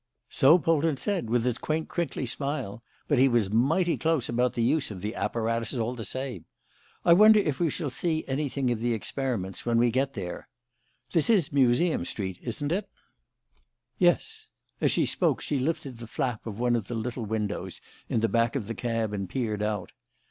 [0.31, 2.81] "So Polton said, with his quaint, crinkly smile.
[3.07, 6.45] But he was mighty close about the use of the apparatus all the same.
[7.05, 10.47] I wonder if we shall see anything of the experiments, when we get there.
[11.11, 12.89] This is Museum Street, isn't it?"
[13.99, 14.49] "Yes."
[14.81, 17.79] As she spoke, she lifted the flap of one of the little windows
[18.09, 19.91] in the back of the cab and peered out.